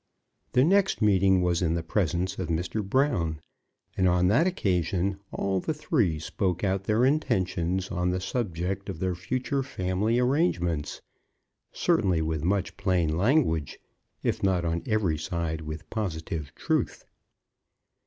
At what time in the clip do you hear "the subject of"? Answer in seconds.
8.09-8.97